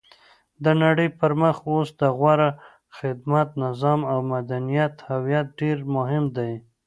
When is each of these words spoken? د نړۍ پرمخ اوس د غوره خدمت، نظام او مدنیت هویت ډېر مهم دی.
د 0.63 0.65
نړۍ 0.83 1.07
پرمخ 1.19 1.57
اوس 1.69 1.89
د 2.01 2.03
غوره 2.17 2.49
خدمت، 2.97 3.47
نظام 3.63 3.99
او 4.11 4.19
مدنیت 4.33 4.93
هویت 5.09 5.47
ډېر 5.59 5.77
مهم 5.95 6.25
دی. 6.37 6.51